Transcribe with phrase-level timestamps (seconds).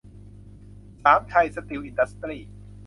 [1.03, 2.39] สามชัย สตีล อินดัสทรี